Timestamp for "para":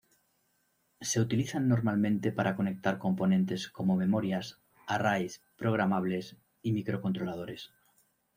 2.31-2.55